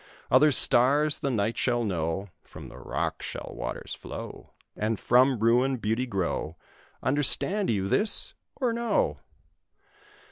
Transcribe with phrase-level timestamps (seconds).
[0.31, 5.77] Other stars the night shall know, From the rock shall waters flow, And from ruin
[5.77, 6.57] beauty grow.
[7.03, 9.17] Understand you this, or no?